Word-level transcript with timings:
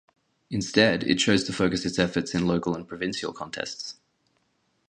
Instead, 0.49 1.03
it 1.03 1.19
chose 1.19 1.43
to 1.43 1.53
focus 1.53 1.85
its 1.85 1.99
efforts 1.99 2.33
in 2.33 2.47
local 2.47 2.73
and 2.73 2.87
provincial 2.87 3.31
contests. 3.31 3.97